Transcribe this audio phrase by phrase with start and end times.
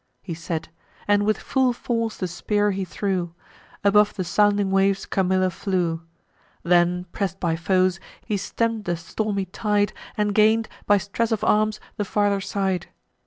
[0.23, 0.69] He said;
[1.07, 3.35] and with full force the spear he threw:
[3.83, 6.01] Above the sounding waves Camilla flew.
[6.63, 11.79] Then, press'd by foes, he stemm'd the stormy tide, And gain'd, by stress of arms,
[11.97, 12.87] the farther side.